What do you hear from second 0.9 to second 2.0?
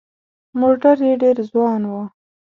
یې ډېر ځوان و.